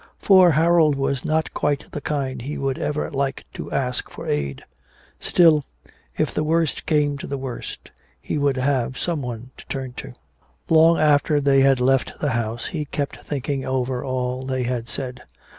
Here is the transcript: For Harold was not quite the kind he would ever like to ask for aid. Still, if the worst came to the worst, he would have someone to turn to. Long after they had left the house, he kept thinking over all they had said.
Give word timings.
For 0.17 0.53
Harold 0.53 0.95
was 0.95 1.23
not 1.23 1.53
quite 1.53 1.85
the 1.91 2.01
kind 2.01 2.41
he 2.41 2.57
would 2.57 2.79
ever 2.79 3.11
like 3.11 3.43
to 3.53 3.71
ask 3.71 4.09
for 4.09 4.25
aid. 4.27 4.63
Still, 5.19 5.63
if 6.17 6.33
the 6.33 6.43
worst 6.43 6.87
came 6.87 7.19
to 7.19 7.27
the 7.27 7.37
worst, 7.37 7.91
he 8.19 8.39
would 8.39 8.57
have 8.57 8.97
someone 8.97 9.51
to 9.57 9.65
turn 9.67 9.93
to. 9.97 10.13
Long 10.71 10.97
after 10.97 11.39
they 11.39 11.61
had 11.61 11.79
left 11.79 12.13
the 12.19 12.31
house, 12.31 12.65
he 12.65 12.85
kept 12.85 13.17
thinking 13.23 13.63
over 13.63 14.03
all 14.03 14.43
they 14.43 14.63
had 14.63 14.89
said. 14.89 15.19